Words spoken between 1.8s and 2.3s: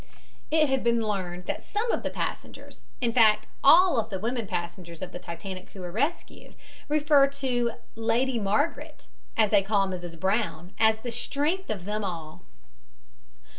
of the